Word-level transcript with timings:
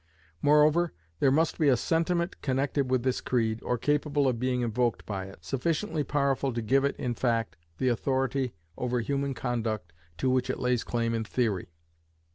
Moreover, 0.41 0.93
there 1.19 1.29
must 1.29 1.59
be 1.59 1.67
a 1.69 1.77
sentiment 1.77 2.41
connected 2.41 2.89
with 2.89 3.03
this 3.03 3.21
creed, 3.21 3.59
or 3.61 3.77
capable 3.77 4.27
of 4.27 4.39
being 4.39 4.61
invoked 4.61 5.05
by 5.05 5.25
it, 5.25 5.45
sufficiently 5.45 6.03
powerful 6.03 6.51
to 6.53 6.61
give 6.63 6.83
it 6.83 6.95
in 6.95 7.13
fact, 7.13 7.55
the 7.77 7.89
authority 7.89 8.55
over 8.79 8.99
human 9.01 9.35
conduct 9.35 9.93
to 10.17 10.27
which 10.31 10.49
it 10.49 10.57
lays 10.59 10.83
claim 10.83 11.13
in 11.13 11.23
theory. 11.23 11.69